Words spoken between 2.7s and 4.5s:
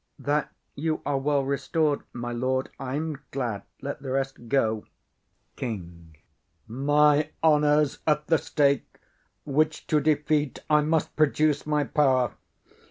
I am glad. Let the rest